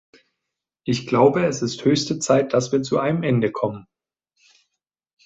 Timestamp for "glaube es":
1.05-1.61